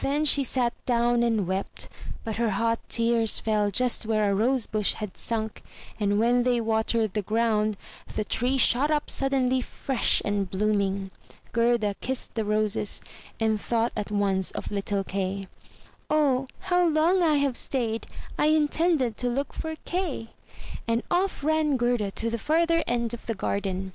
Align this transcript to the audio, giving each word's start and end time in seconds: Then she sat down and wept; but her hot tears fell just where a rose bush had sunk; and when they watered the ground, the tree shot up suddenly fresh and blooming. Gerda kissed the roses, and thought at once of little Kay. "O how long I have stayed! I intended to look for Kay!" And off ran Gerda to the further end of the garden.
Then 0.00 0.24
she 0.24 0.42
sat 0.42 0.72
down 0.84 1.22
and 1.22 1.46
wept; 1.46 1.88
but 2.24 2.38
her 2.38 2.50
hot 2.50 2.80
tears 2.88 3.38
fell 3.38 3.70
just 3.70 4.04
where 4.04 4.28
a 4.28 4.34
rose 4.34 4.66
bush 4.66 4.94
had 4.94 5.16
sunk; 5.16 5.62
and 6.00 6.18
when 6.18 6.42
they 6.42 6.60
watered 6.60 7.14
the 7.14 7.22
ground, 7.22 7.76
the 8.16 8.24
tree 8.24 8.58
shot 8.58 8.90
up 8.90 9.08
suddenly 9.08 9.60
fresh 9.60 10.20
and 10.24 10.50
blooming. 10.50 11.12
Gerda 11.52 11.94
kissed 12.00 12.34
the 12.34 12.44
roses, 12.44 13.00
and 13.38 13.60
thought 13.60 13.92
at 13.96 14.10
once 14.10 14.50
of 14.50 14.72
little 14.72 15.04
Kay. 15.04 15.46
"O 16.10 16.48
how 16.58 16.88
long 16.88 17.22
I 17.22 17.36
have 17.36 17.56
stayed! 17.56 18.08
I 18.36 18.46
intended 18.46 19.16
to 19.18 19.28
look 19.28 19.52
for 19.52 19.76
Kay!" 19.84 20.30
And 20.88 21.04
off 21.12 21.44
ran 21.44 21.76
Gerda 21.76 22.10
to 22.10 22.28
the 22.28 22.38
further 22.38 22.82
end 22.88 23.14
of 23.14 23.24
the 23.26 23.36
garden. 23.36 23.92